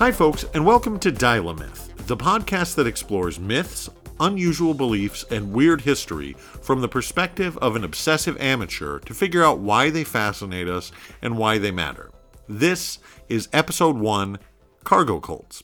[0.00, 3.88] Hi, folks, and welcome to Dial-A-Myth, the podcast that explores myths,
[4.20, 9.58] unusual beliefs, and weird history from the perspective of an obsessive amateur to figure out
[9.58, 12.10] why they fascinate us and why they matter.
[12.48, 12.98] This
[13.28, 14.38] is episode 1
[14.84, 15.62] Cargo Cults.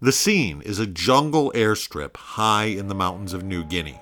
[0.00, 4.00] The scene is a jungle airstrip high in the mountains of New Guinea.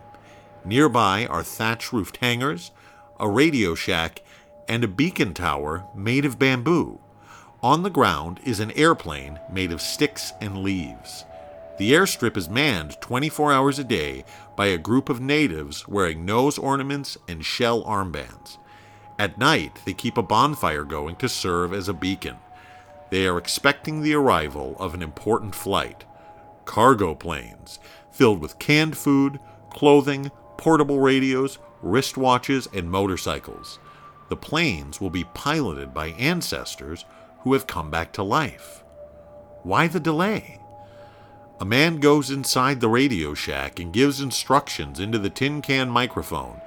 [0.65, 2.71] Nearby are thatch roofed hangars,
[3.21, 4.23] a radio shack,
[4.69, 7.01] and a beacon tower made of bamboo
[7.63, 11.25] on the ground is an airplane made of sticks and leaves.
[11.79, 14.25] The airstrip is manned 24 hours a day
[14.57, 18.59] by a group of natives wearing nose ornaments and shell armbands.
[19.19, 22.37] At night, they keep a bonfire going to serve as a beacon.
[23.11, 26.05] They are expecting the arrival of an important flight
[26.65, 27.81] cargo planes
[28.13, 33.79] filled with canned food, clothing, portable radios, wristwatches, and motorcycles.
[34.29, 37.05] The planes will be piloted by ancestors
[37.41, 38.85] who have come back to life.
[39.63, 40.62] Why the delay?
[41.63, 46.61] A man goes inside the Radio Shack and gives instructions into the tin can microphone.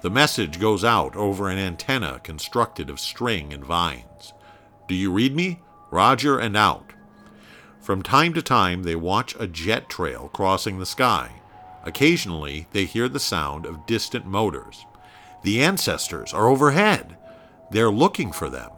[0.00, 4.32] The message goes out over an antenna constructed of string and vines.
[4.88, 5.60] Do you read me?
[5.90, 6.94] Roger and out.
[7.82, 11.42] From time to time, they watch a jet trail crossing the sky.
[11.84, 14.86] Occasionally, they hear the sound of distant motors.
[15.42, 17.18] The ancestors are overhead.
[17.70, 18.70] They're looking for them.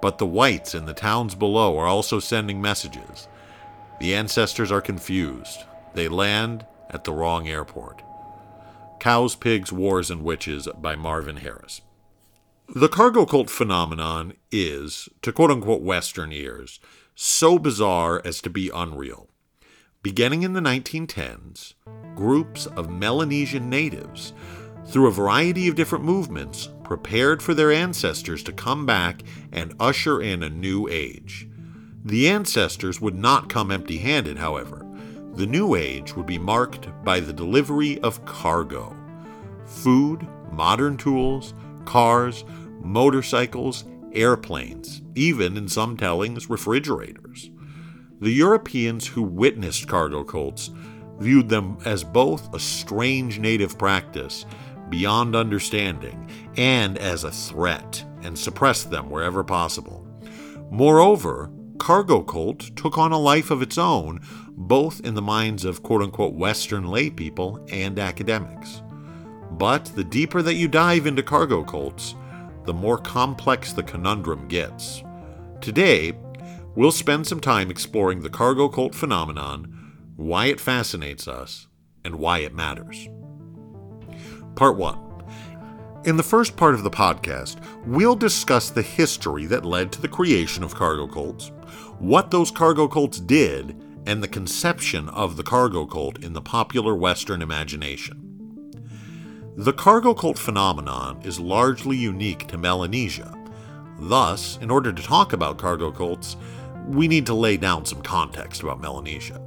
[0.00, 3.28] But the whites in the towns below are also sending messages.
[3.98, 5.64] The ancestors are confused.
[5.94, 8.02] They land at the wrong airport.
[9.00, 11.80] Cows, Pigs, Wars, and Witches by Marvin Harris.
[12.68, 16.80] The cargo cult phenomenon is, to quote unquote Western ears,
[17.14, 19.28] so bizarre as to be unreal.
[20.02, 21.74] Beginning in the 1910s,
[22.14, 24.32] groups of Melanesian natives,
[24.86, 30.20] through a variety of different movements, prepared for their ancestors to come back and usher
[30.20, 31.48] in a new age.
[32.06, 34.86] The ancestors would not come empty handed, however.
[35.34, 38.96] The new age would be marked by the delivery of cargo
[39.64, 41.52] food, modern tools,
[41.84, 42.44] cars,
[42.80, 47.50] motorcycles, airplanes, even in some tellings, refrigerators.
[48.20, 50.70] The Europeans who witnessed cargo cults
[51.18, 54.46] viewed them as both a strange native practice
[54.90, 60.06] beyond understanding and as a threat and suppressed them wherever possible.
[60.70, 64.20] Moreover, cargo cult took on a life of its own,
[64.50, 68.82] both in the minds of quote unquote Western laypeople and academics.
[69.52, 72.14] But the deeper that you dive into cargo cults,
[72.64, 75.02] the more complex the conundrum gets.
[75.60, 76.12] Today,
[76.74, 81.68] we'll spend some time exploring the cargo cult phenomenon, why it fascinates us,
[82.04, 83.08] and why it matters.
[84.56, 84.98] Part 1.
[86.04, 90.08] In the first part of the podcast, we'll discuss the history that led to the
[90.08, 91.50] creation of cargo cults,
[91.98, 96.94] what those cargo cults did, and the conception of the cargo cult in the popular
[96.94, 98.22] Western imagination.
[99.56, 103.34] The cargo cult phenomenon is largely unique to Melanesia.
[103.98, 106.36] Thus, in order to talk about cargo cults,
[106.86, 109.40] we need to lay down some context about Melanesia.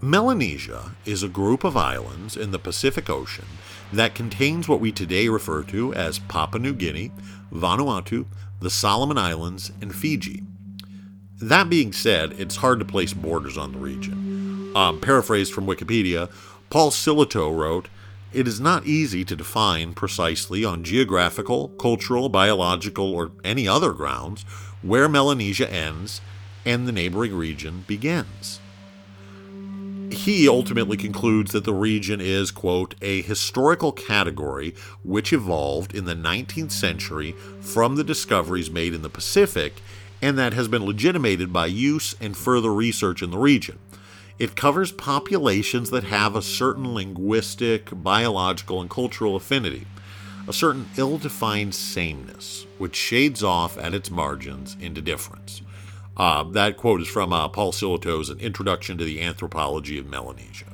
[0.00, 3.44] Melanesia is a group of islands in the Pacific Ocean
[3.92, 7.12] that contains what we today refer to as Papua New Guinea,
[7.52, 8.26] Vanuatu,
[8.60, 10.44] the Solomon Islands, and Fiji.
[11.42, 14.70] That being said, it's hard to place borders on the region.
[14.76, 16.30] Um, paraphrased from Wikipedia,
[16.70, 17.88] Paul Sillitoe wrote,
[18.32, 24.44] It is not easy to define precisely on geographical, cultural, biological, or any other grounds
[24.82, 26.20] where Melanesia ends
[26.64, 28.60] and the neighboring region begins
[30.12, 36.14] he ultimately concludes that the region is, quote, a historical category which evolved in the
[36.14, 39.82] 19th century from the discoveries made in the Pacific
[40.22, 43.78] and that has been legitimated by use and further research in the region.
[44.38, 49.86] It covers populations that have a certain linguistic, biological, and cultural affinity,
[50.48, 55.60] a certain ill defined sameness, which shades off at its margins into difference.
[56.16, 60.66] Uh, that quote is from uh, Paul Sillitoe's An Introduction to the Anthropology of Melanesia.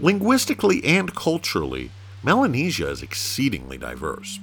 [0.00, 1.90] Linguistically and culturally,
[2.22, 4.40] Melanesia is exceedingly diverse.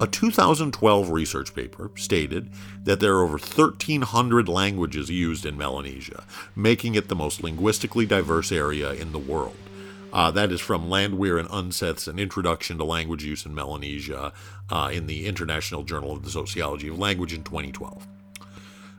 [0.00, 2.50] A 2012 research paper stated
[2.84, 6.24] that there are over 1,300 languages used in Melanesia,
[6.54, 9.56] making it the most linguistically diverse area in the world.
[10.12, 14.32] Uh, that is from Landweer and Unseth's An Introduction to Language Use in Melanesia
[14.70, 18.06] uh, in the International Journal of the Sociology of Language in 2012.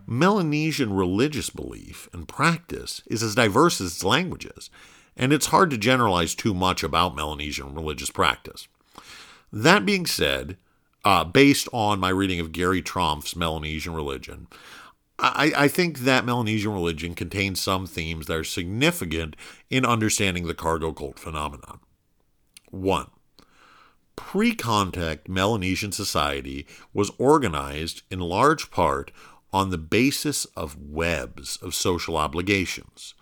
[0.05, 4.69] Melanesian religious belief and practice is as diverse as its languages,
[5.15, 8.67] and it's hard to generalize too much about Melanesian religious practice.
[9.53, 10.57] That being said,
[11.05, 14.47] uh, based on my reading of Gary Trompf's Melanesian Religion,
[15.21, 19.35] I, I, think that Melanesian religion contains some themes that are significant
[19.69, 21.79] in understanding the cargo cult phenomenon.
[22.71, 23.07] One,
[24.15, 29.11] pre contact Melanesian society was organized in large part
[29.51, 33.13] on the basis of webs of social obligations.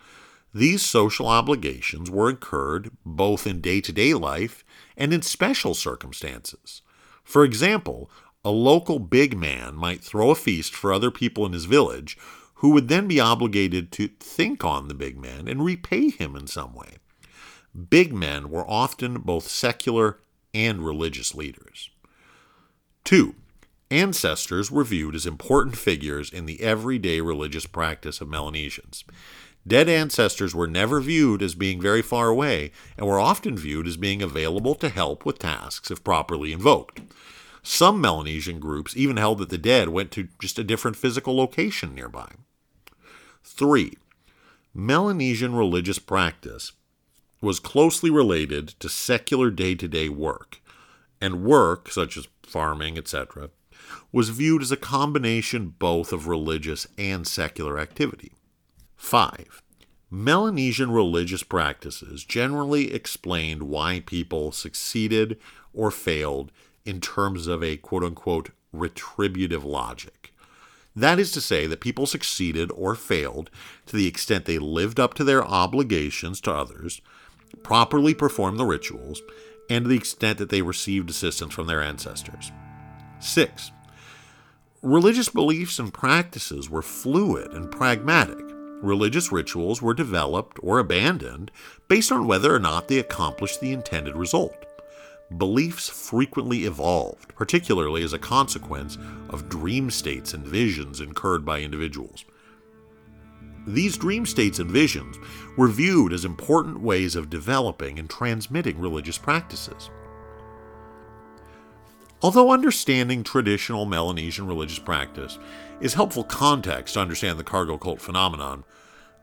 [0.54, 4.64] These social obligations were incurred both in day to day life
[4.96, 6.82] and in special circumstances.
[7.28, 8.10] For example,
[8.46, 12.18] a local big man might throw a feast for other people in his village
[12.56, 16.48] who would then be obligated to think on the big man and repay him in
[16.48, 16.96] some way.
[17.90, 20.20] Big men were often both secular
[20.54, 21.90] and religious leaders.
[23.04, 23.36] 2.
[23.92, 29.04] Ancestors were viewed as important figures in the everyday religious practice of Melanesians.
[29.68, 33.98] Dead ancestors were never viewed as being very far away and were often viewed as
[33.98, 37.02] being available to help with tasks if properly invoked.
[37.64, 41.94] Some Melanesian groups even held that the dead went to just a different physical location
[41.94, 42.30] nearby.
[43.44, 43.98] 3.
[44.74, 46.72] Melanesian religious practice
[47.42, 50.62] was closely related to secular day to day work,
[51.20, 53.50] and work, such as farming, etc.,
[54.12, 58.32] was viewed as a combination both of religious and secular activity.
[58.98, 59.62] 5.
[60.10, 65.38] Melanesian religious practices generally explained why people succeeded
[65.74, 66.52] or failed
[66.86, 70.34] in terms of a quote unquote retributive logic.
[70.96, 73.52] That is to say, that people succeeded or failed
[73.86, 77.02] to the extent they lived up to their obligations to others,
[77.62, 79.22] properly performed the rituals,
[79.70, 82.52] and to the extent that they received assistance from their ancestors.
[83.20, 83.72] 6.
[84.82, 88.47] Religious beliefs and practices were fluid and pragmatic.
[88.82, 91.52] Religious rituals were developed or abandoned
[91.88, 94.68] based on whether or not they accomplished the intended result
[95.36, 98.98] beliefs frequently evolved, particularly as a consequence
[99.30, 102.24] of dream states and visions incurred by individuals.
[103.66, 105.18] These dream states and visions
[105.58, 109.90] were viewed as important ways of developing and transmitting religious practices.
[112.22, 115.38] Although understanding traditional Melanesian religious practice
[115.80, 118.64] is helpful context to understand the cargo cult phenomenon,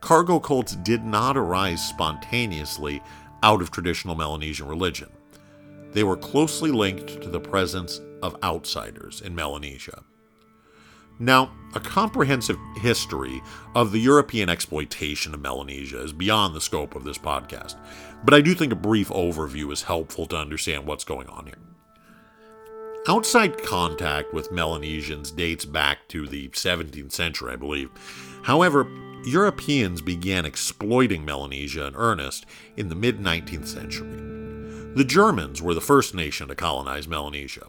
[0.00, 3.02] cargo cults did not arise spontaneously
[3.42, 5.10] out of traditional Melanesian religion.
[5.90, 10.04] They were closely linked to the presence of outsiders in Melanesia.
[11.18, 13.40] Now, a comprehensive history
[13.74, 17.76] of the European exploitation of Melanesia is beyond the scope of this podcast,
[18.24, 21.73] but I do think a brief overview is helpful to understand what's going on here.
[23.06, 27.90] Outside contact with Melanesians dates back to the 17th century, I believe.
[28.44, 28.86] However,
[29.26, 32.46] Europeans began exploiting Melanesia in earnest
[32.78, 34.08] in the mid 19th century.
[34.94, 37.66] The Germans were the first nation to colonize Melanesia.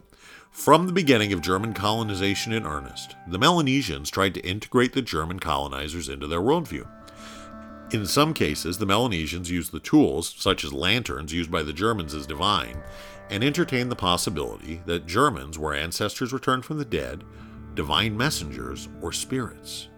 [0.50, 5.38] From the beginning of German colonization in earnest, the Melanesians tried to integrate the German
[5.38, 6.88] colonizers into their worldview.
[7.92, 12.14] In some cases, the Melanesians used the tools, such as lanterns used by the Germans
[12.14, 12.82] as divine,
[13.30, 17.24] and entertained the possibility that Germans were ancestors returned from the dead,
[17.74, 19.88] divine messengers, or spirits.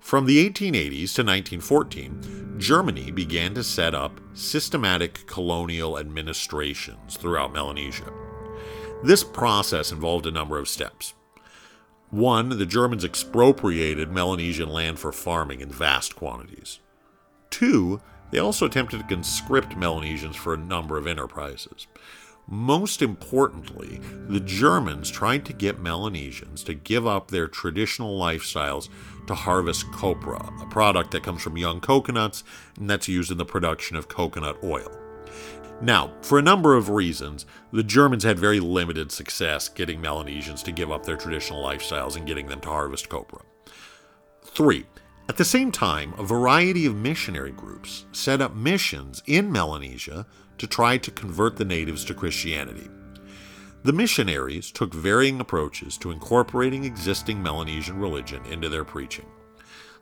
[0.00, 8.12] From the 1880s to 1914, Germany began to set up systematic colonial administrations throughout Melanesia.
[9.04, 11.14] This process involved a number of steps.
[12.10, 16.80] One, the Germans expropriated Melanesian land for farming in vast quantities.
[17.48, 18.00] Two,
[18.32, 21.86] they also attempted to conscript Melanesians for a number of enterprises.
[22.52, 28.90] Most importantly, the Germans tried to get Melanesians to give up their traditional lifestyles
[29.26, 32.44] to harvest copra, a product that comes from young coconuts
[32.78, 34.94] and that's used in the production of coconut oil.
[35.80, 40.72] Now, for a number of reasons, the Germans had very limited success getting Melanesians to
[40.72, 43.40] give up their traditional lifestyles and getting them to harvest copra.
[44.44, 44.84] 3.
[45.26, 50.26] At the same time, a variety of missionary groups set up missions in Melanesia
[50.62, 52.88] to try to convert the natives to Christianity.
[53.82, 59.26] The missionaries took varying approaches to incorporating existing Melanesian religion into their preaching.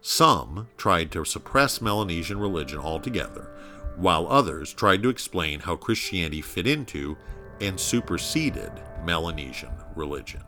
[0.02, 3.50] Some tried to suppress Melanesian religion altogether,
[3.96, 7.16] while others tried to explain how Christianity fit into
[7.62, 8.70] and superseded
[9.02, 10.42] Melanesian religion.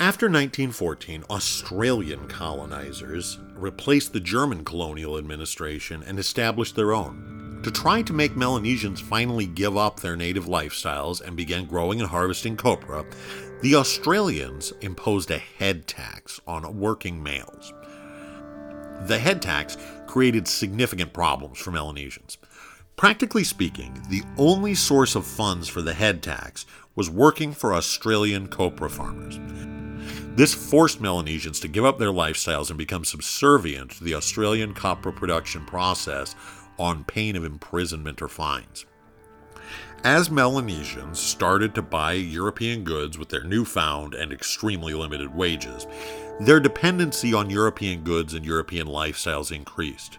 [0.00, 7.45] After 1914, Australian colonizers replaced the German colonial administration and established their own.
[7.66, 12.08] To try to make Melanesians finally give up their native lifestyles and begin growing and
[12.08, 13.04] harvesting copra,
[13.60, 17.72] the Australians imposed a head tax on working males.
[19.06, 22.38] The head tax created significant problems for Melanesians.
[22.94, 28.46] Practically speaking, the only source of funds for the head tax was working for Australian
[28.46, 29.40] copra farmers.
[30.36, 35.12] This forced Melanesians to give up their lifestyles and become subservient to the Australian copra
[35.12, 36.36] production process
[36.78, 38.86] on pain of imprisonment or fines.
[40.04, 45.86] As Melanesians started to buy European goods with their newfound and extremely limited wages,
[46.38, 50.18] their dependency on European goods and European lifestyles increased.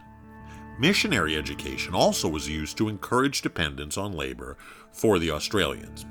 [0.80, 4.58] Missionary education also was used to encourage dependence on labor
[4.92, 6.06] for the Australians,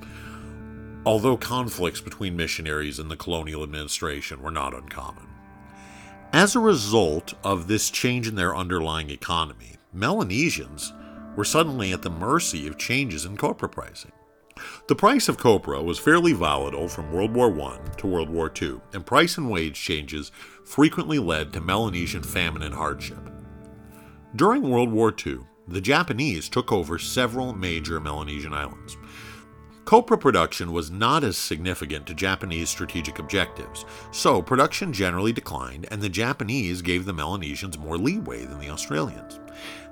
[1.04, 5.26] although conflicts between missionaries and the colonial administration were not uncommon.
[6.32, 10.92] As a result of this change in their underlying economy, Melanesians
[11.36, 14.12] were suddenly at the mercy of changes in copra pricing.
[14.88, 18.80] The price of copra was fairly volatile from World War I to World War II,
[18.92, 20.30] and price and wage changes
[20.64, 23.18] frequently led to Melanesian famine and hardship.
[24.34, 28.96] During World War II, the Japanese took over several major Melanesian islands.
[29.86, 36.02] Copra production was not as significant to Japanese strategic objectives, so production generally declined, and
[36.02, 39.38] the Japanese gave the Melanesians more leeway than the Australians.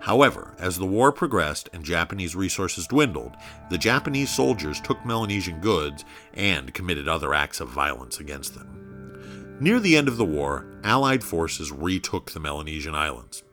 [0.00, 3.36] However, as the war progressed and Japanese resources dwindled,
[3.70, 9.56] the Japanese soldiers took Melanesian goods and committed other acts of violence against them.
[9.60, 13.44] Near the end of the war, Allied forces retook the Melanesian islands.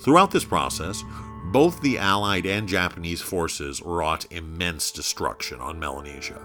[0.00, 1.04] Throughout this process,
[1.44, 6.40] both the Allied and Japanese forces wrought immense destruction on Melanesia.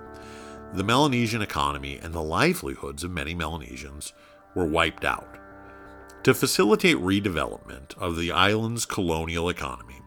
[0.73, 4.13] The Melanesian economy and the livelihoods of many Melanesians
[4.55, 5.37] were wiped out.
[6.23, 10.01] To facilitate redevelopment of the island's colonial economy,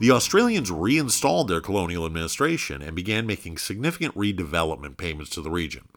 [0.00, 5.88] the Australians reinstalled their colonial administration and began making significant redevelopment payments to the region.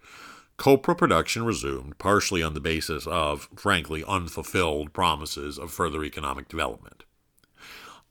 [0.58, 7.01] Copra production resumed, partially on the basis of, frankly, unfulfilled promises of further economic development.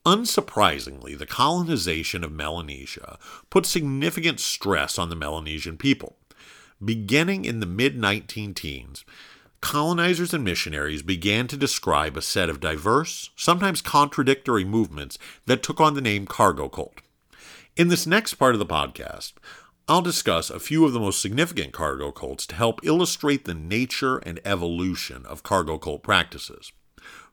[0.06, 3.18] Unsurprisingly, the colonization of Melanesia
[3.50, 6.16] put significant stress on the Melanesian people.
[6.82, 9.04] Beginning in the mid 19 teens,
[9.60, 15.80] colonizers and missionaries began to describe a set of diverse, sometimes contradictory movements that took
[15.80, 17.02] on the name cargo cult.
[17.76, 19.34] In this next part of the podcast,
[19.86, 24.16] I'll discuss a few of the most significant cargo cults to help illustrate the nature
[24.18, 26.72] and evolution of cargo cult practices.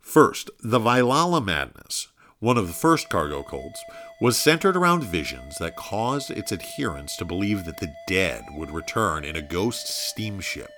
[0.02, 3.84] First, the Vailala Madness, one of the first cargo cults,
[4.22, 9.24] was centered around visions that caused its adherents to believe that the dead would return
[9.24, 10.72] in a ghost steamship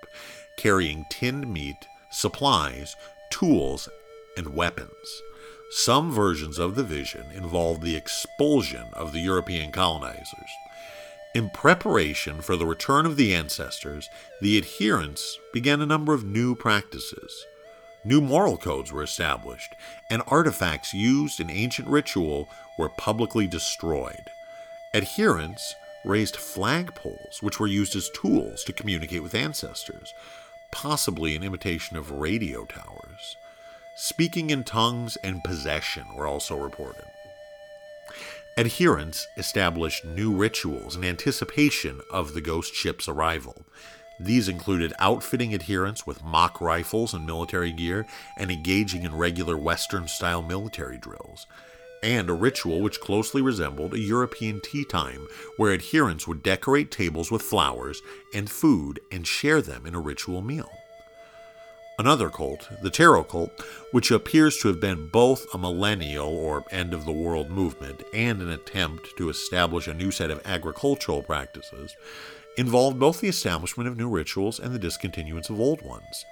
[0.60, 2.96] carrying tinned meat, supplies,
[3.30, 3.88] tools,
[4.36, 5.22] and weapons.
[5.72, 10.50] Some versions of the vision involved the expulsion of the European colonizers.
[11.34, 14.10] In preparation for the return of the ancestors,
[14.42, 17.46] the adherents began a number of new practices.
[18.04, 19.76] New moral codes were established,
[20.10, 24.32] and artifacts used in ancient ritual were publicly destroyed.
[24.94, 25.76] Adherents
[26.06, 30.14] raised flagpoles, which were used as tools to communicate with ancestors,
[30.72, 33.36] possibly an imitation of radio towers.
[33.96, 37.06] Speaking in tongues and possession were also reported.
[38.58, 43.66] Adherents established new rituals in anticipation of the ghost ship's arrival.
[44.20, 48.06] These included outfitting adherents with mock rifles and military gear
[48.38, 51.48] and engaging in regular Western style military drills,
[52.04, 57.32] and a ritual which closely resembled a European tea time, where adherents would decorate tables
[57.32, 58.02] with flowers
[58.34, 60.70] and food and share them in a ritual meal.
[61.98, 63.52] Another cult, the Taro cult,
[63.92, 68.42] which appears to have been both a millennial or end of the world movement and
[68.42, 71.98] an attempt to establish a new set of agricultural practices,
[72.60, 76.26] involved both the establishment of new rituals and the discontinuance of old ones.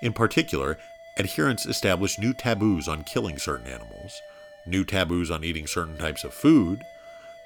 [0.00, 0.78] In particular,
[1.18, 4.22] adherents established new taboos on killing certain animals,
[4.64, 6.82] new taboos on eating certain types of food,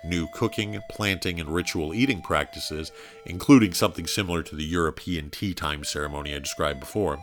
[0.04, 2.92] new cooking, planting, and ritual eating practices,
[3.26, 7.18] including something similar to the European tea time ceremony I described before,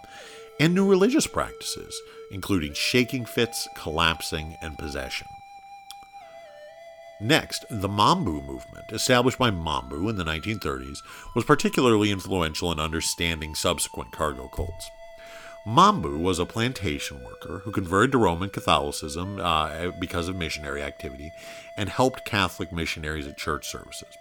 [0.60, 1.98] and new religious practices,
[2.30, 5.28] including shaking fits, collapsing, and possession.
[7.20, 11.00] Next, the Mambu movement, established by Mambu in the 1930s,
[11.34, 14.92] was particularly influential in understanding subsequent cargo cults.
[15.66, 21.32] Mambu was a plantation worker who converted to Roman Catholicism uh, because of missionary activity
[21.78, 24.18] and helped Catholic missionaries at church services.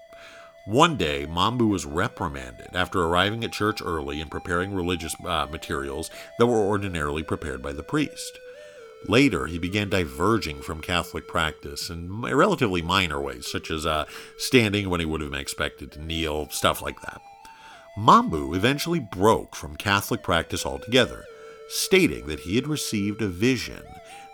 [0.64, 6.10] One day, Mambu was reprimanded after arriving at church early and preparing religious uh, materials
[6.38, 8.38] that were ordinarily prepared by the priest.
[9.06, 14.06] Later, he began diverging from Catholic practice in relatively minor ways, such as uh,
[14.38, 17.20] standing when he would have been expected to kneel, stuff like that.
[17.98, 21.24] Mambu eventually broke from Catholic practice altogether,
[21.68, 23.82] stating that he had received a vision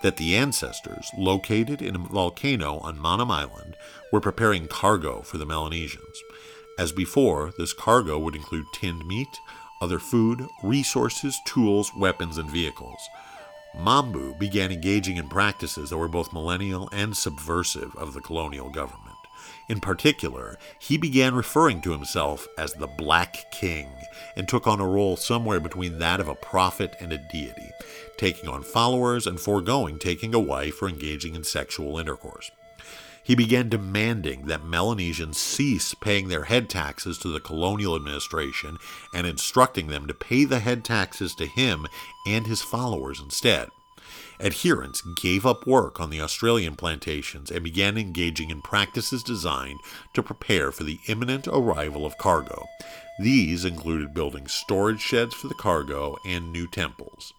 [0.02, 3.76] that the ancestors, located in a volcano on Manam Island,
[4.12, 6.22] were preparing cargo for the Melanesians.
[6.78, 9.28] As before, this cargo would include tinned meat,
[9.82, 13.00] other food, resources, tools, weapons, and vehicles.
[13.76, 19.16] Mambu began engaging in practices that were both millennial and subversive of the colonial government.
[19.68, 23.88] In particular, he began referring to himself as the Black King
[24.36, 27.70] and took on a role somewhere between that of a prophet and a deity,
[28.16, 32.50] taking on followers and foregoing taking a wife or engaging in sexual intercourse.
[33.22, 38.78] He began demanding that Melanesians cease paying their head taxes to the colonial administration
[39.14, 41.86] and instructing them to pay the head taxes to him
[42.26, 43.68] and his followers instead.
[44.40, 49.78] Adherents gave up work on the Australian plantations and began engaging in practices designed
[50.14, 52.64] to prepare for the imminent arrival of cargo.
[53.18, 57.34] These included building storage sheds for the cargo and new temples.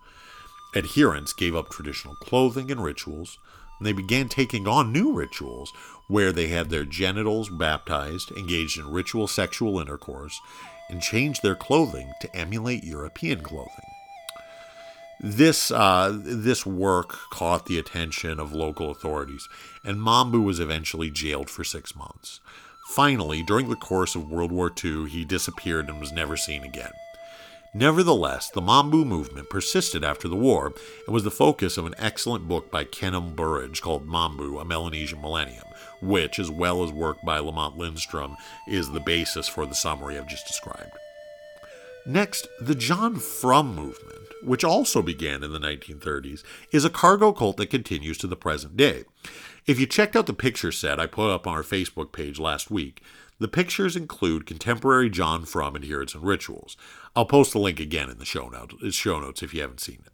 [0.76, 3.40] Adherents gave up traditional clothing and rituals,
[3.82, 5.74] and they began taking on new rituals
[6.08, 10.40] where they had their genitals baptized, engaged in ritual sexual intercourse,
[10.88, 13.90] and changed their clothing to emulate European clothing.
[15.20, 19.50] This uh, this work caught the attention of local authorities,
[19.84, 22.40] and Mambu was eventually jailed for six months.
[22.90, 26.92] Finally, during the course of World War II, he disappeared and was never seen again.
[27.74, 30.74] Nevertheless, the Mambu movement persisted after the war
[31.08, 35.22] and was the focus of an excellent book by Kenelm Burridge called Mambu, A Melanesian
[35.22, 35.64] Millennium,
[36.02, 38.36] which, as well as work by Lamont Lindstrom,
[38.68, 40.92] is the basis for the summary I've just described.
[42.06, 47.56] Next, the John Frum movement, which also began in the 1930s, is a cargo cult
[47.56, 49.06] that continues to the present day.
[49.66, 52.70] If you checked out the picture set I put up on our Facebook page last
[52.70, 53.02] week,
[53.40, 56.78] the pictures include contemporary John Frum adherents and rituals.
[57.16, 60.00] I'll post the link again in the show notes, show notes if you haven't seen
[60.06, 60.12] it.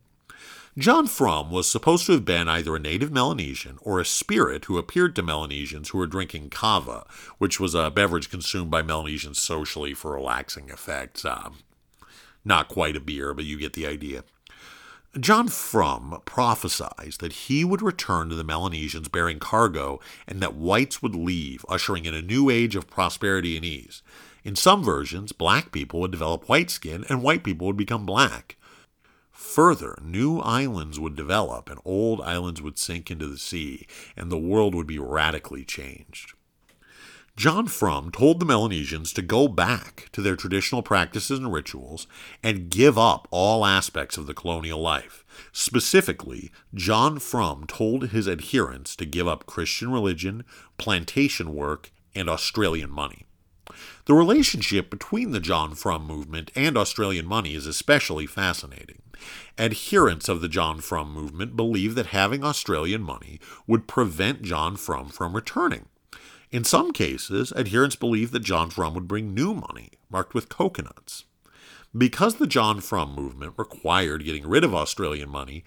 [0.77, 4.77] John Frum was supposed to have been either a native Melanesian or a spirit who
[4.77, 7.07] appeared to Melanesians who were drinking kava,
[7.39, 11.25] which was a beverage consumed by Melanesians socially for relaxing effects.
[11.25, 11.57] Um,
[12.45, 14.23] not quite a beer, but you get the idea.
[15.19, 21.01] John Frum prophesied that he would return to the Melanesians bearing cargo and that whites
[21.01, 24.03] would leave, ushering in a new age of prosperity and ease.
[24.47, 28.55] In some versions, black people would develop white skin and white people would become black.
[29.29, 34.37] Further, new islands would develop and old islands would sink into the sea, and the
[34.37, 36.31] world would be radically changed.
[37.35, 42.07] John Frum told the Melanesians to go back to their traditional practices and rituals
[42.41, 45.25] and give up all aspects of the colonial life.
[45.51, 50.45] Specifically, John Frum told his adherents to give up Christian religion,
[50.77, 53.26] plantation work, and Australian money.
[54.07, 59.01] The relationship between the John Frum movement and Australian money is especially fascinating.
[59.57, 65.09] Adherents of the John Frum movement believe that having Australian money would prevent John Frum
[65.09, 65.87] from returning.
[66.51, 71.25] In some cases, adherents believed that John Frum would bring new money, marked with coconuts.
[71.95, 75.65] Because the John Frum movement required getting rid of Australian money,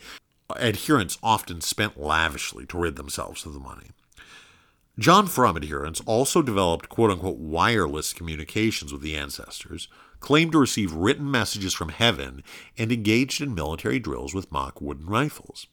[0.57, 3.91] adherents often spent lavishly to rid themselves of the money.
[5.01, 9.89] John Frum adherents also developed quote unquote wireless communications with the ancestors,
[10.21, 12.45] claimed to receive written messages from heaven,
[12.77, 15.69] and engaged in military drills with mock wooden rifles.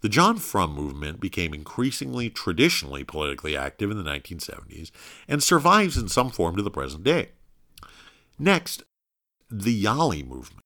[0.00, 4.90] The John Frum movement became increasingly traditionally politically active in the 1970s
[5.28, 7.28] and survives in some form to the present day.
[8.36, 8.82] Next,
[9.48, 10.64] the Yali movement.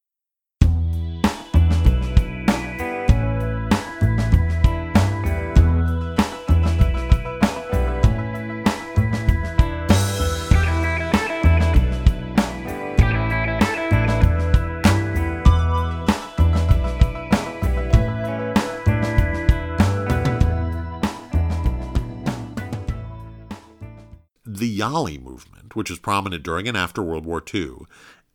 [24.57, 27.81] The Yali movement, which was prominent during and after World War II,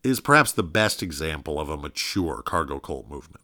[0.03, 3.43] is perhaps the best example of a mature cargo cult movement.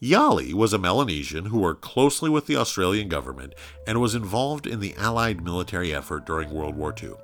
[0.00, 3.54] Yali was a Melanesian who worked closely with the Australian government
[3.88, 7.14] and was involved in the Allied military effort during World War II.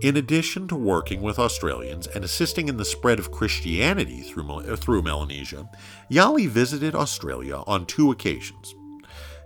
[0.00, 5.02] In addition to working with Australians and assisting in the spread of Christianity through, through
[5.02, 5.68] Melanesia,
[6.10, 8.74] Yali visited Australia on two occasions.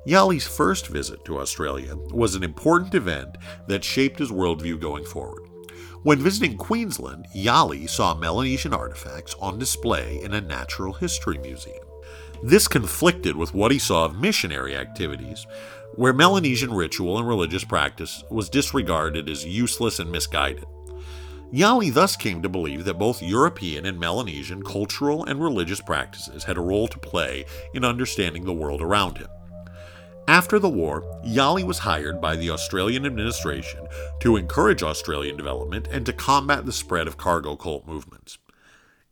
[0.07, 3.39] Yali's first visit to Australia was an important event
[3.69, 5.49] that shaped his worldview going forward.
[6.03, 11.87] When visiting Queensland, Yali saw Melanesian artifacts on display in a natural history museum.
[12.43, 15.47] This conflicted with what he saw of missionary activities,
[15.95, 20.67] where Melanesian ritual and religious practice was disregarded as useless and misguided.
[21.51, 26.59] Yali thus came to believe that both European and Melanesian cultural and religious practices had
[26.59, 29.29] a role to play in understanding the world around him.
[30.27, 33.87] After the war, Yali was hired by the Australian administration
[34.21, 38.39] to encourage Australian development and to combat the spread of cargo cult movements.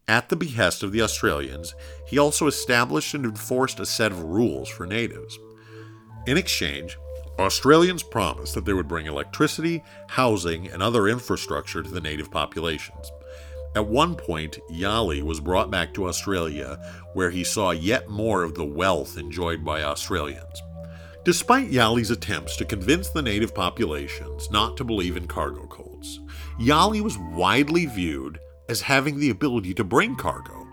[0.09, 1.75] At the behest of the Australians,
[2.07, 5.39] he also established and enforced a set of rules for natives.
[6.27, 6.97] In exchange,
[7.39, 13.13] Australians promised that they would bring electricity, housing, and other infrastructure to the native populations.
[13.77, 16.79] At one point, Yali was brought back to Australia,
[17.13, 20.63] where he saw yet more of the wealth enjoyed by Australians.
[21.25, 26.19] Despite Yali's attempts to convince the native populations not to believe in cargo cults,
[26.59, 30.67] Yali was widely viewed as having the ability to bring cargo,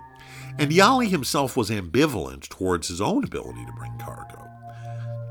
[0.57, 4.49] and Yali himself was ambivalent towards his own ability to bring cargo.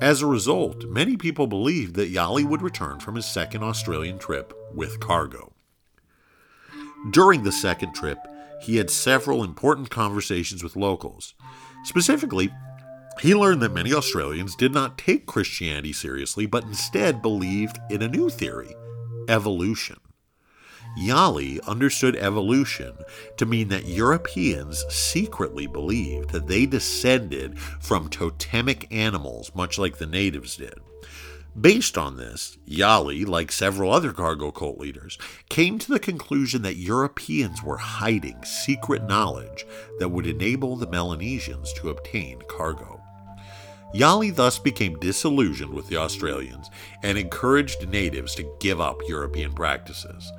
[0.00, 4.52] As a result, many people believed that Yali would return from his second Australian trip
[4.72, 5.52] with cargo.
[7.10, 8.18] During the second trip,
[8.62, 11.34] he had several important conversations with locals.
[11.82, 12.50] Specifically,
[13.20, 18.08] he learned that many Australians did not take Christianity seriously, but instead believed in a
[18.08, 18.74] new theory
[19.28, 19.96] evolution.
[20.98, 22.92] Yali understood evolution
[23.36, 30.06] to mean that Europeans secretly believed that they descended from totemic animals, much like the
[30.06, 30.74] natives did.
[31.58, 36.76] Based on this, Yali, like several other cargo cult leaders, came to the conclusion that
[36.76, 39.66] Europeans were hiding secret knowledge
[39.98, 42.97] that would enable the Melanesians to obtain cargo.
[43.94, 46.70] Yali thus became disillusioned with the Australians
[47.02, 50.30] and encouraged natives to give up European practices.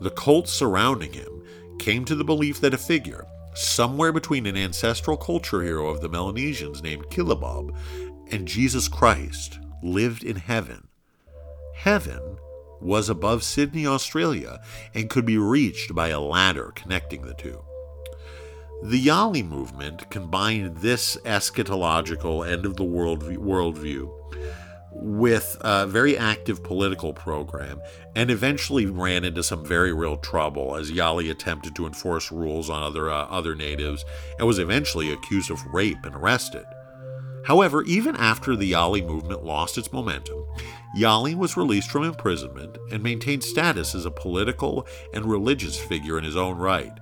[0.00, 1.42] The cult surrounding him
[1.78, 6.08] came to the belief that a figure, somewhere between an ancestral culture hero of the
[6.08, 7.76] Melanesians named Kilibob
[8.30, 10.88] and Jesus Christ, lived in heaven.
[11.74, 12.38] Heaven
[12.80, 14.60] was above Sydney, Australia,
[14.94, 17.62] and could be reached by a ladder connecting the two.
[18.84, 24.10] The Yali movement combined this eschatological end of the world worldview
[24.90, 27.80] with a very active political program
[28.16, 32.82] and eventually ran into some very real trouble as Yali attempted to enforce rules on
[32.82, 34.04] other uh, other natives
[34.40, 36.64] and was eventually accused of rape and arrested.
[37.44, 40.44] However, even after the Yali movement lost its momentum,
[40.98, 46.24] Yali was released from imprisonment and maintained status as a political and religious figure in
[46.24, 46.98] his own right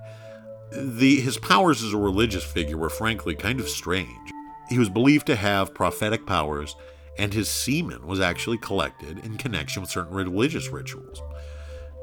[0.71, 4.31] the, his powers as a religious figure were frankly kind of strange.
[4.69, 6.75] He was believed to have prophetic powers,
[7.17, 11.21] and his semen was actually collected in connection with certain religious rituals.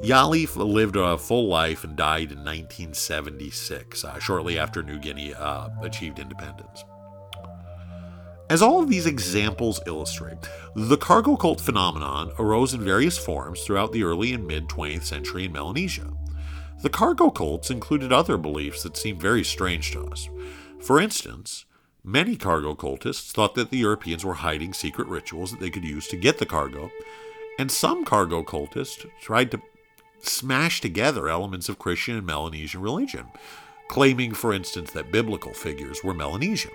[0.03, 5.71] Yali lived a full life and died in 1976, uh, shortly after New Guinea uh,
[5.83, 6.85] achieved independence.
[8.51, 13.93] As all of these examples illustrate, the cargo cult phenomenon arose in various forms throughout
[13.93, 16.11] the early and mid 20th century in Melanesia.
[16.81, 20.29] The cargo cults included other beliefs that seemed very strange to us.
[20.81, 21.65] For instance,
[22.05, 26.07] many cargo cultists thought that the Europeans were hiding secret rituals that they could use
[26.07, 26.93] to get the cargo,
[27.59, 29.61] and some cargo cultists tried to
[30.21, 33.27] smash together elements of Christian and Melanesian religion,
[33.89, 36.71] claiming, for instance, that biblical figures were Melanesian.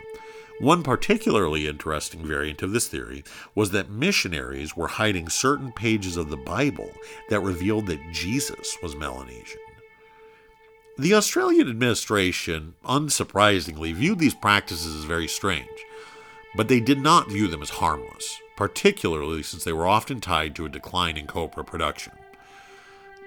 [0.60, 3.24] One particularly interesting variant of this theory
[3.56, 6.92] was that missionaries were hiding certain pages of the Bible
[7.30, 9.62] that revealed that Jesus was Melanesian.
[10.96, 15.68] The Australian administration, unsurprisingly, viewed these practices as very strange,
[16.56, 20.66] but they did not view them as harmless, particularly since they were often tied to
[20.66, 22.14] a decline in copra production.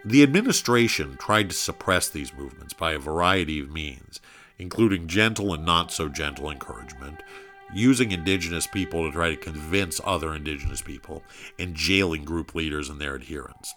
[0.05, 4.21] The administration tried to suppress these movements by a variety of means,
[4.61, 7.21] including gentle and not so gentle encouragement,
[7.75, 11.25] using indigenous people to try to convince other indigenous people,
[11.59, 13.75] and jailing group leaders and their adherents.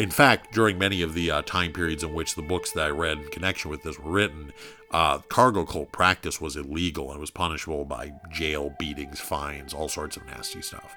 [0.00, 2.88] In fact, during many of the uh, time periods in which the books that I
[2.88, 4.50] read in connection with this were written,
[4.92, 10.16] uh, cargo cult practice was illegal and was punishable by jail, beatings, fines, all sorts
[10.16, 10.96] of nasty stuff.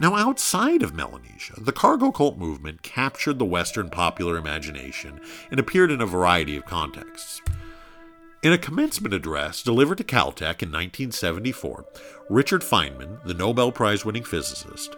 [0.00, 5.92] Now, outside of Melanesia, the cargo cult movement captured the Western popular imagination and appeared
[5.92, 7.42] in a variety of contexts.
[8.42, 11.84] In a commencement address delivered to Caltech in 1974,
[12.28, 14.94] Richard Feynman, the Nobel Prize winning physicist,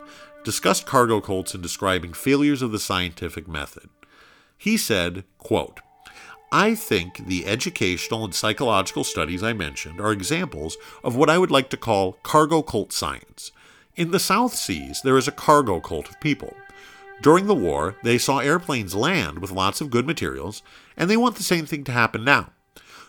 [0.49, 3.91] discussed cargo cults in describing failures of the scientific method.
[4.57, 5.81] He said, quote,
[6.51, 11.51] I think the educational and psychological studies I mentioned are examples of what I would
[11.51, 13.53] like to call cargo cult science.
[13.95, 16.57] In the South Seas, there is a cargo cult of people.
[17.21, 20.63] During the war, they saw airplanes land with lots of good materials,
[20.97, 22.53] and they want the same thing to happen now.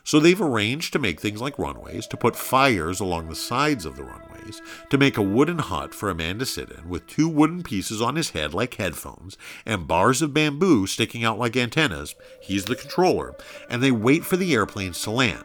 [0.03, 3.95] So they've arranged to make things like runways, to put fires along the sides of
[3.95, 7.27] the runways, to make a wooden hut for a man to sit in with two
[7.27, 12.15] wooden pieces on his head like headphones and bars of bamboo sticking out like antennas.
[12.41, 13.35] He's the controller,
[13.69, 15.43] and they wait for the airplanes to land.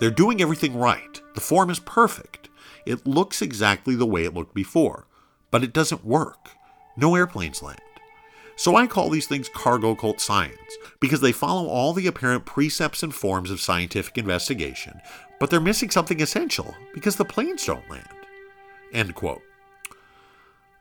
[0.00, 1.20] They're doing everything right.
[1.34, 2.48] The form is perfect.
[2.84, 5.06] It looks exactly the way it looked before,
[5.50, 6.50] but it doesn't work.
[6.96, 7.80] No airplanes land.
[8.56, 13.02] So I call these things cargo cult science, because they follow all the apparent precepts
[13.02, 15.00] and forms of scientific investigation,
[15.40, 18.08] but they're missing something essential because the planes don't land.
[18.92, 19.42] End quote.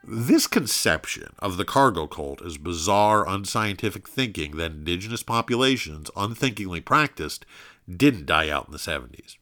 [0.05, 7.45] This conception of the cargo cult as bizarre, unscientific thinking that indigenous populations unthinkingly practiced
[7.89, 9.37] didn't die out in the 70s.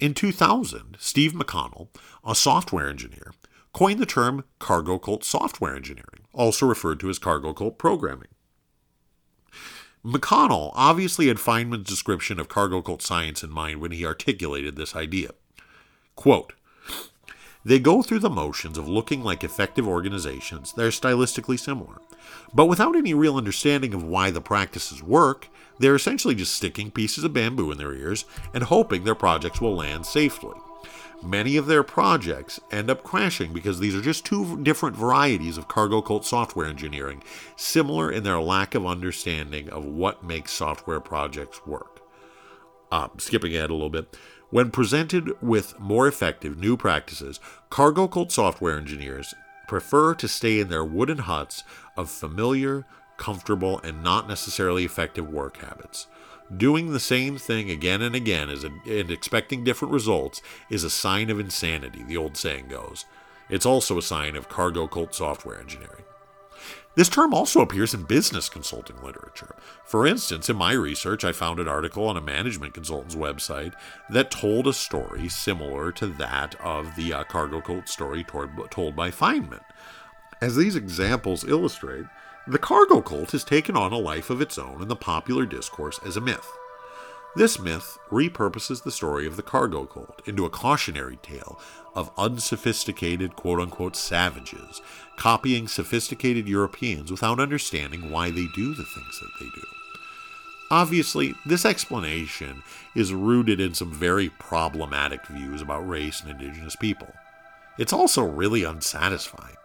[0.00, 1.88] In 2000, Steve McConnell,
[2.26, 3.32] a software engineer,
[3.72, 8.28] coined the term cargo cult software engineering, also referred to as cargo cult programming.
[10.04, 14.94] McConnell obviously had Feynman's description of cargo cult science in mind when he articulated this
[14.94, 15.30] idea.
[16.14, 16.52] Quote,
[17.64, 21.96] they go through the motions of looking like effective organizations that are stylistically similar.
[22.54, 25.48] But without any real understanding of why the practices work,
[25.80, 29.74] they're essentially just sticking pieces of bamboo in their ears and hoping their projects will
[29.74, 30.54] land safely.
[31.22, 35.66] Many of their projects end up crashing because these are just two different varieties of
[35.66, 37.22] cargo cult software engineering,
[37.56, 42.00] similar in their lack of understanding of what makes software projects work.
[42.92, 44.16] Uh, skipping ahead a little bit.
[44.50, 49.34] When presented with more effective new practices, cargo cult software engineers
[49.66, 51.64] prefer to stay in their wooden huts
[51.96, 52.84] of familiar,
[53.16, 56.06] comfortable, and not necessarily effective work habits.
[56.54, 61.30] Doing the same thing again and again a, and expecting different results is a sign
[61.30, 63.04] of insanity, the old saying goes.
[63.48, 66.04] It's also a sign of cargo cult software engineering.
[66.94, 69.54] This term also appears in business consulting literature.
[69.84, 73.74] For instance, in my research, I found an article on a management consultant's website
[74.08, 79.10] that told a story similar to that of the uh, cargo cult story told by
[79.10, 79.60] Feynman.
[80.40, 82.06] As these examples illustrate,
[82.48, 85.98] the cargo cult has taken on a life of its own in the popular discourse
[86.04, 86.48] as a myth.
[87.34, 91.60] This myth repurposes the story of the cargo cult into a cautionary tale
[91.94, 94.80] of unsophisticated quote unquote savages
[95.16, 99.66] copying sophisticated Europeans without understanding why they do the things that they do.
[100.70, 102.62] Obviously, this explanation
[102.94, 107.12] is rooted in some very problematic views about race and indigenous people.
[107.78, 109.56] It's also really unsatisfying.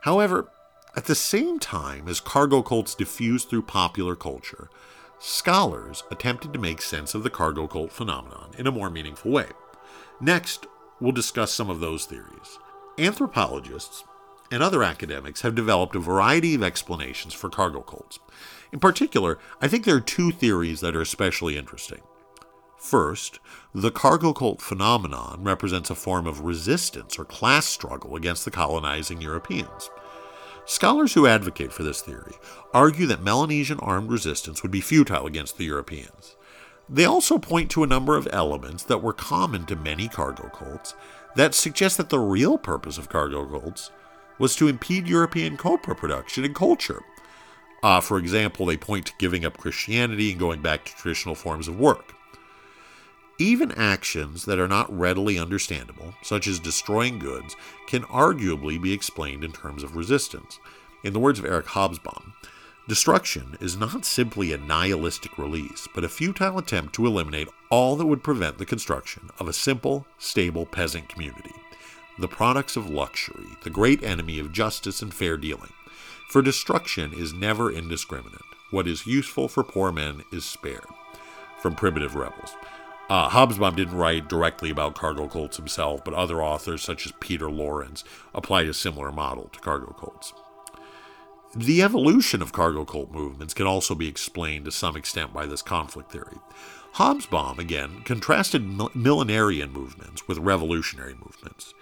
[0.00, 0.48] However,
[0.96, 4.70] at the same time as cargo cults diffused through popular culture,
[5.18, 9.48] scholars attempted to make sense of the cargo cult phenomenon in a more meaningful way.
[10.20, 10.66] Next,
[11.00, 12.58] we'll discuss some of those theories.
[12.98, 14.04] Anthropologists
[14.50, 18.18] and other academics have developed a variety of explanations for cargo cults.
[18.72, 22.00] In particular, I think there are two theories that are especially interesting.
[22.78, 23.40] First,
[23.74, 29.20] the cargo cult phenomenon represents a form of resistance or class struggle against the colonizing
[29.20, 29.90] Europeans.
[30.68, 32.34] Scholars who advocate for this theory
[32.74, 36.34] argue that Melanesian armed resistance would be futile against the Europeans.
[36.88, 40.94] They also point to a number of elements that were common to many cargo cults
[41.36, 43.92] that suggest that the real purpose of cargo cults
[44.40, 47.02] was to impede European copra production and culture.
[47.84, 51.68] Uh, for example, they point to giving up Christianity and going back to traditional forms
[51.68, 52.15] of work.
[53.38, 57.54] Even actions that are not readily understandable, such as destroying goods,
[57.86, 60.58] can arguably be explained in terms of resistance.
[61.04, 62.32] In the words of Eric Hobsbawm,
[62.88, 68.06] destruction is not simply a nihilistic release, but a futile attempt to eliminate all that
[68.06, 71.52] would prevent the construction of a simple, stable peasant community.
[72.18, 75.72] The products of luxury, the great enemy of justice and fair dealing.
[76.30, 78.40] For destruction is never indiscriminate.
[78.70, 80.86] What is useful for poor men is spared.
[81.60, 82.56] From Primitive Rebels.
[83.08, 87.48] Uh, Hobsbawm didn't write directly about cargo cults himself, but other authors, such as Peter
[87.48, 88.02] Lawrence,
[88.34, 90.32] applied a similar model to cargo cults.
[91.54, 95.62] The evolution of cargo cult movements can also be explained to some extent by this
[95.62, 96.38] conflict theory.
[96.96, 101.74] Hobsbawm, again, contrasted millenarian movements with revolutionary movements.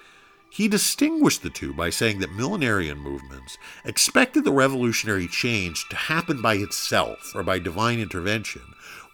[0.51, 6.43] He distinguished the two by saying that millenarian movements expected the revolutionary change to happen
[6.43, 8.63] by itself or by divine intervention,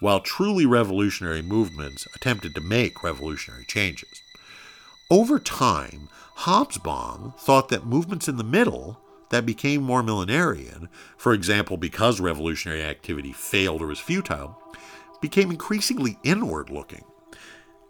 [0.00, 4.22] while truly revolutionary movements attempted to make revolutionary changes.
[5.10, 6.08] Over time,
[6.38, 12.82] Hobsbawm thought that movements in the middle that became more millenarian, for example, because revolutionary
[12.82, 14.60] activity failed or was futile,
[15.20, 17.04] became increasingly inward looking.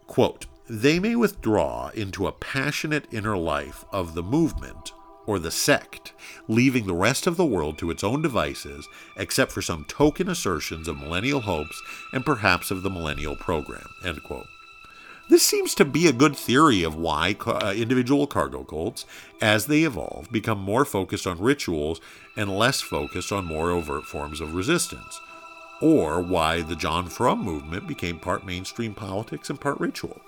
[0.05, 4.93] Quote, they may withdraw into a passionate inner life of the movement
[5.25, 6.13] or the sect,
[6.47, 10.87] leaving the rest of the world to its own devices, except for some token assertions
[10.87, 11.81] of millennial hopes
[12.13, 13.87] and perhaps of the millennial program.
[14.03, 14.47] End quote.
[15.29, 19.05] This seems to be a good theory of why uh, individual cargo cults,
[19.41, 22.01] as they evolve, become more focused on rituals
[22.35, 25.21] and less focused on more overt forms of resistance,
[25.81, 30.19] or why the John Frum movement became part mainstream politics and part ritual.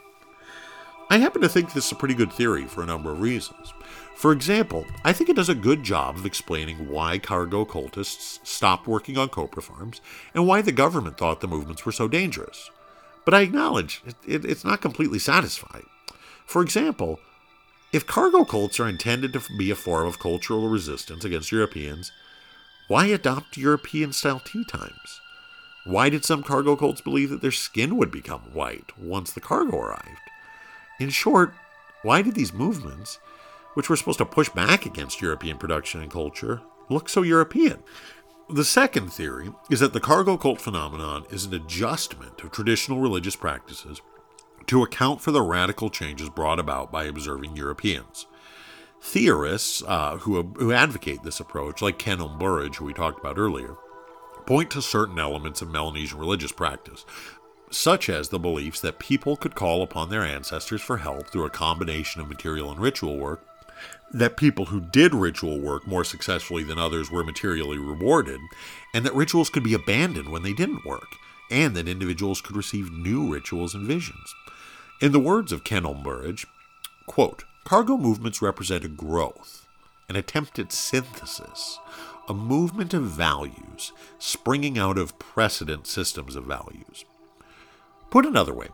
[1.10, 3.74] I happen to think this is a pretty good theory for a number of reasons.
[4.16, 8.88] For example, I think it does a good job of explaining why cargo cultists stopped
[8.88, 10.02] working on copra farms
[10.34, 12.70] and why the government thought the movements were so dangerous.
[13.26, 15.88] But I acknowledge it, it, it's not completely satisfying.
[16.46, 17.20] For example,
[17.92, 22.12] if cargo cults are intended to be a form of cultural resistance against Europeans,
[22.88, 25.22] why adopt European style tea times?
[25.86, 29.78] Why did some cargo cults believe that their skin would become white once the cargo
[29.78, 30.30] arrived?
[31.00, 31.54] In short,
[32.04, 33.20] why did these movements,
[33.74, 37.84] which were supposed to push back against European production and culture, look so European?
[38.50, 43.36] The second theory is that the cargo cult phenomenon is an adjustment of traditional religious
[43.36, 44.02] practices
[44.68, 48.28] to account for the radical changes brought about by observing Europeans.
[49.02, 53.76] Theorists uh, who, who advocate this approach, like Ken Burridge, who we talked about earlier,
[54.46, 57.06] point to certain elements of Melanesian religious practice,
[57.70, 61.50] such as the beliefs that people could call upon their ancestors for help through a
[61.50, 63.46] combination of material and ritual work,
[64.14, 68.40] that people who did ritual work more successfully than others were materially rewarded,
[68.94, 71.16] and that rituals could be abandoned when they didn't work,
[71.50, 74.36] and that individuals could receive new rituals and visions.
[75.02, 76.46] In the words of Ken Burridge,
[77.08, 79.68] quote, cargo movements represent a growth,
[80.08, 81.80] an attempt at synthesis,
[82.30, 87.04] a movement of values springing out of precedent systems of values.
[88.12, 88.68] Put another way,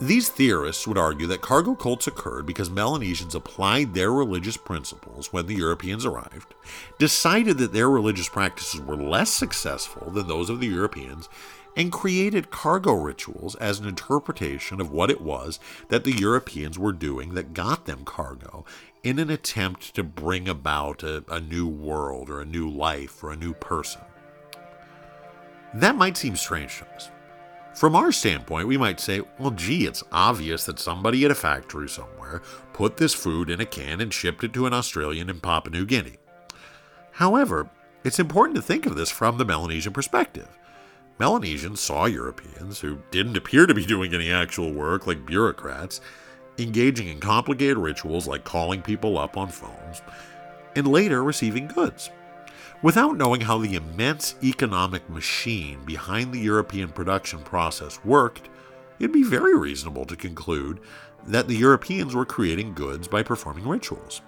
[0.00, 5.46] these theorists would argue that cargo cults occurred because Melanesians applied their religious principles when
[5.46, 6.54] the Europeans arrived,
[6.98, 11.28] decided that their religious practices were less successful than those of the Europeans,
[11.76, 15.58] and created cargo rituals as an interpretation of what it was
[15.88, 18.64] that the Europeans were doing that got them cargo
[19.02, 23.32] in an attempt to bring about a, a new world or a new life or
[23.32, 24.02] a new person.
[25.74, 27.10] That might seem strange to us.
[27.78, 31.88] From our standpoint, we might say, well, gee, it's obvious that somebody at a factory
[31.88, 35.70] somewhere put this food in a can and shipped it to an Australian in Papua
[35.70, 36.16] New Guinea.
[37.12, 37.70] However,
[38.02, 40.48] it's important to think of this from the Melanesian perspective.
[41.20, 46.00] Melanesians saw Europeans, who didn't appear to be doing any actual work like bureaucrats,
[46.58, 50.02] engaging in complicated rituals like calling people up on phones,
[50.74, 52.10] and later receiving goods.
[52.80, 58.48] Without knowing how the immense economic machine behind the European production process worked,
[59.00, 60.78] it'd be very reasonable to conclude
[61.26, 64.20] that the Europeans were creating goods by performing rituals.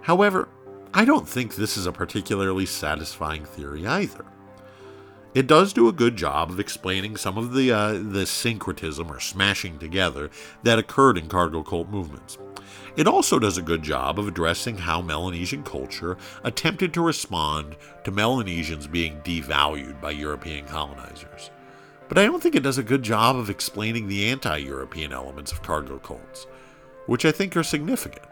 [0.00, 0.48] However,
[0.92, 4.24] I don't think this is a particularly satisfying theory either.
[5.32, 9.20] It does do a good job of explaining some of the uh, the syncretism or
[9.20, 10.30] smashing together
[10.64, 12.38] that occurred in cargo cult movements.
[12.98, 18.10] It also does a good job of addressing how Melanesian culture attempted to respond to
[18.10, 21.52] Melanesians being devalued by European colonizers.
[22.08, 25.52] But I don't think it does a good job of explaining the anti European elements
[25.52, 26.48] of cargo cults,
[27.06, 28.26] which I think are significant.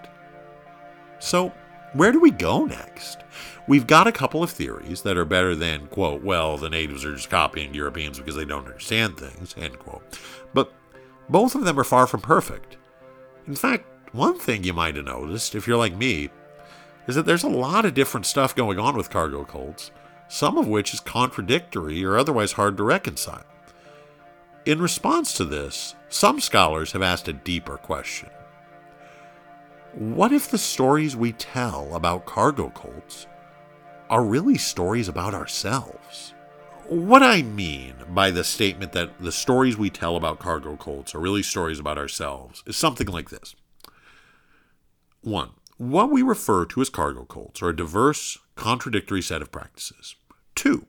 [1.21, 1.53] So,
[1.93, 3.19] where do we go next?
[3.69, 7.15] We've got a couple of theories that are better than, quote, well, the natives are
[7.15, 10.19] just copying Europeans because they don't understand things, end quote.
[10.53, 10.73] But
[11.29, 12.79] both of them are far from perfect.
[13.47, 16.31] In fact, one thing you might have noticed, if you're like me,
[17.07, 19.91] is that there's a lot of different stuff going on with cargo cults,
[20.29, 23.45] some of which is contradictory or otherwise hard to reconcile.
[24.65, 28.31] In response to this, some scholars have asked a deeper question.
[29.95, 33.27] What if the stories we tell about cargo cults
[34.11, 36.35] are really stories about ourselves?
[36.89, 41.21] What I mean by the statement that the stories we tell about cargo cults are
[41.21, 43.55] really stories about ourselves is something like this.
[45.27, 45.51] 1.
[45.79, 50.15] What we refer to as cargo cults are a diverse, contradictory set of practices.
[50.55, 50.87] 2.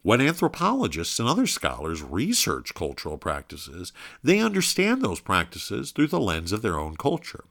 [0.00, 3.92] When anthropologists and other scholars research cultural practices,
[4.24, 7.44] they understand those practices through the lens of their own culture.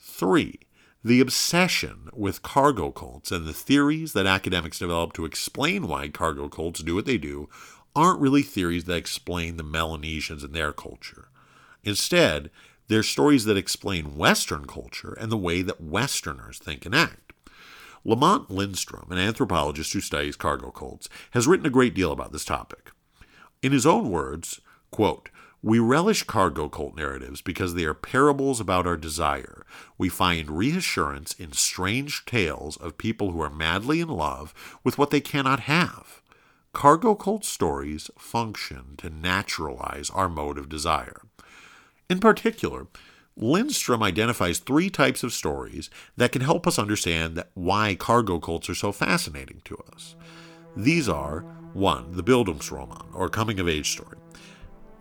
[0.00, 0.60] 3.
[1.04, 6.48] The obsession with cargo cults and the theories that academics develop to explain why cargo
[6.48, 7.50] cults do what they do
[7.94, 11.28] aren't really theories that explain the Melanesians and their culture.
[11.82, 12.50] Instead,
[12.88, 17.32] they're stories that explain Western culture and the way that Westerners think and act.
[18.04, 22.44] Lamont Lindstrom, an anthropologist who studies cargo cults, has written a great deal about this
[22.44, 22.90] topic.
[23.62, 24.60] In his own words,
[24.90, 25.30] quote,
[25.62, 29.64] We relish cargo cult narratives because they are parables about our desire.
[29.96, 34.52] We find reassurance in strange tales of people who are madly in love
[34.84, 36.20] with what they cannot have.
[36.74, 41.22] Cargo cult stories function to naturalize our mode of desire.
[42.10, 42.86] In particular,
[43.36, 48.74] Lindstrom identifies three types of stories that can help us understand why cargo cults are
[48.74, 50.14] so fascinating to us.
[50.76, 51.40] These are
[51.72, 52.12] 1.
[52.12, 54.18] The Bildungsroman, or coming of age story.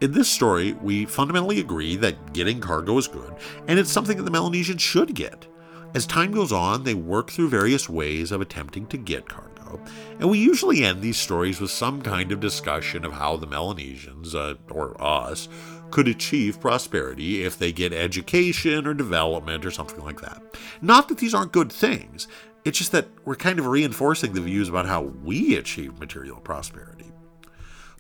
[0.02, 3.36] In this story, we fundamentally agree that getting cargo is good,
[3.68, 5.48] and it's something that the Melanesians should get.
[5.94, 9.80] As time goes on, they work through various ways of attempting to get cargo,
[10.20, 14.34] and we usually end these stories with some kind of discussion of how the Melanesians,
[14.34, 15.48] uh, or us,
[15.94, 20.42] could achieve prosperity if they get education or development or something like that.
[20.82, 22.28] Not that these aren't good things,
[22.66, 27.12] it's just that we're kind of reinforcing the views about how we achieve material prosperity.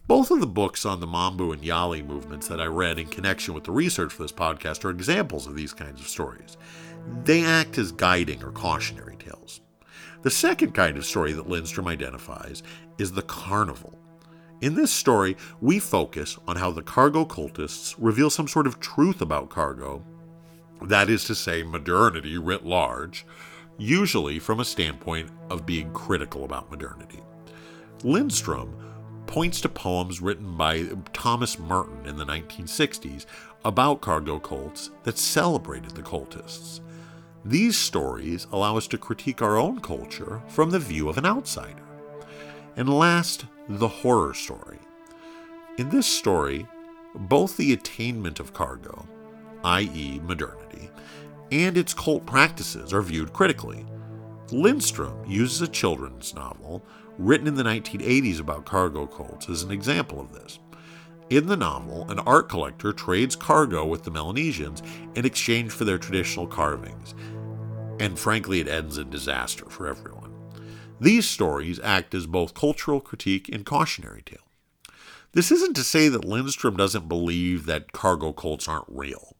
[0.07, 3.53] Both of the books on the Mambu and Yali movements that I read in connection
[3.53, 6.57] with the research for this podcast are examples of these kinds of stories.
[7.25, 9.61] They act as guiding or cautionary tales.
[10.23, 12.63] The second kind of story that Lindstrom identifies
[12.97, 13.99] is the carnival.
[14.63, 19.21] In this story, we focus on how the cargo cultists reveal some sort of truth
[19.21, 20.01] about cargo,
[20.83, 23.25] that is to say, modernity writ large,
[23.77, 27.19] usually from a standpoint of being critical about modernity.
[28.05, 28.73] Lindstrom
[29.27, 33.25] points to poems written by Thomas Merton in the 1960s
[33.65, 36.79] about cargo cults that celebrated the cultists.
[37.43, 41.83] These stories allow us to critique our own culture from the view of an outsider.
[42.75, 44.79] And last, the horror story.
[45.77, 46.67] In this story,
[47.15, 49.07] both the attainment of cargo,
[49.63, 50.89] i.e., modernity,
[51.51, 53.85] and its cult practices are viewed critically.
[54.51, 56.83] Lindstrom uses a children's novel
[57.17, 60.59] written in the 1980s about cargo cults as an example of this.
[61.29, 64.83] In the novel, an art collector trades cargo with the Melanesians
[65.15, 67.15] in exchange for their traditional carvings,
[67.99, 70.12] and frankly, it ends in disaster for everyone.
[70.99, 74.47] These stories act as both cultural critique and cautionary tale.
[75.33, 79.35] This isn't to say that Lindstrom doesn't believe that cargo cults aren't real,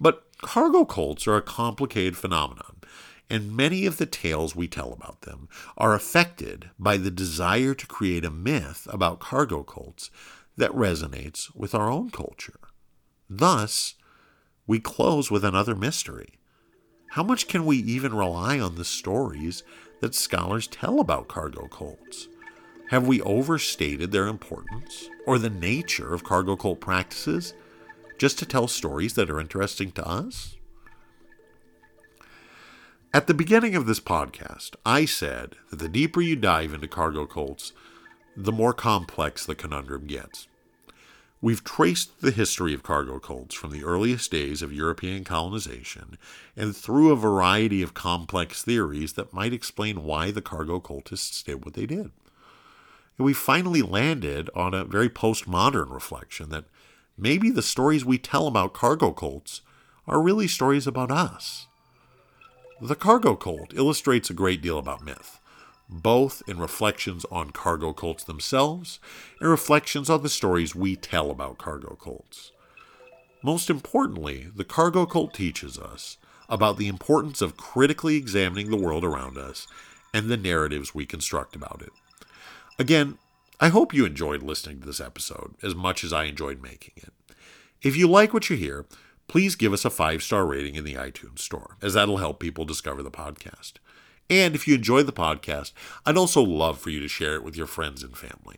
[0.00, 2.80] but cargo cults are a complicated phenomenon,
[3.28, 7.86] and many of the tales we tell about them are affected by the desire to
[7.86, 10.10] create a myth about cargo cults
[10.56, 12.60] that resonates with our own culture.
[13.28, 13.94] Thus,
[14.66, 16.38] we close with another mystery.
[17.10, 19.62] How much can we even rely on the stories
[20.00, 22.28] that scholars tell about cargo cults?
[22.90, 27.54] Have we overstated their importance or the nature of cargo cult practices
[28.18, 30.56] just to tell stories that are interesting to us?
[33.12, 37.26] At the beginning of this podcast, I said that the deeper you dive into cargo
[37.26, 37.72] cults,
[38.36, 40.48] the more complex the conundrum gets.
[41.44, 46.16] We've traced the history of cargo cults from the earliest days of European colonization
[46.56, 51.62] and through a variety of complex theories that might explain why the cargo cultists did
[51.62, 52.12] what they did.
[53.18, 56.64] And we finally landed on a very postmodern reflection that
[57.18, 59.60] maybe the stories we tell about cargo cults
[60.08, 61.66] are really stories about us.
[62.80, 65.40] The cargo cult illustrates a great deal about myth
[65.88, 68.98] both in reflections on cargo cults themselves
[69.40, 72.52] and reflections on the stories we tell about cargo cults.
[73.42, 76.16] Most importantly, the cargo cult teaches us
[76.48, 79.66] about the importance of critically examining the world around us
[80.12, 81.92] and the narratives we construct about it.
[82.78, 83.18] Again,
[83.60, 87.12] I hope you enjoyed listening to this episode as much as I enjoyed making it.
[87.82, 88.86] If you like what you hear,
[89.28, 92.64] please give us a five star rating in the iTunes Store, as that'll help people
[92.64, 93.74] discover the podcast.
[94.34, 95.70] And if you enjoy the podcast,
[96.04, 98.56] I'd also love for you to share it with your friends and family.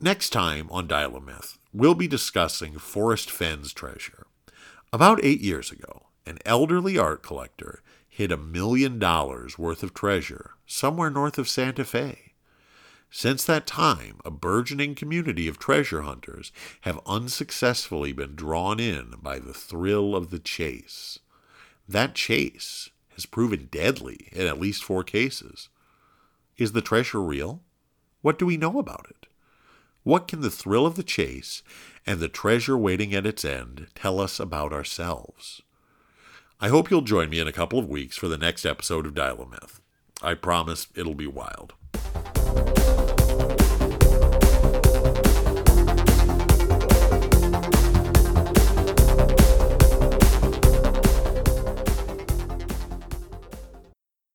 [0.00, 4.28] Next time on Dial a Myth, we'll be discussing Forrest Fenn's treasure.
[4.92, 10.52] About eight years ago, an elderly art collector hid a million dollars worth of treasure
[10.66, 12.34] somewhere north of Santa Fe.
[13.10, 19.40] Since that time, a burgeoning community of treasure hunters have unsuccessfully been drawn in by
[19.40, 21.18] the thrill of the chase.
[21.88, 25.68] That chase has proven deadly in at least four cases.
[26.56, 27.62] Is the treasure real?
[28.22, 29.26] What do we know about it?
[30.04, 31.64] What can the thrill of the chase
[32.06, 35.62] and the treasure waiting at its end tell us about ourselves?
[36.60, 39.16] I hope you'll join me in a couple of weeks for the next episode of
[39.16, 39.80] Dial a Myth.
[40.22, 41.74] I promise it'll be wild.